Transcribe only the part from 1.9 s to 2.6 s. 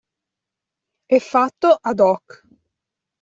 hoc.